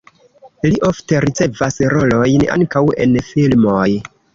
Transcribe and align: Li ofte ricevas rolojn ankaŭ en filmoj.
Li 0.67 0.79
ofte 0.87 1.21
ricevas 1.27 1.79
rolojn 1.95 2.49
ankaŭ 2.59 2.87
en 3.09 3.19
filmoj. 3.33 3.91